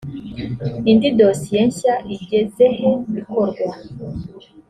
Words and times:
indi 0.89 1.09
dosiye 1.19 1.61
nshya 1.69 1.95
igezehe 2.15 2.89
ikorwa 3.19 3.69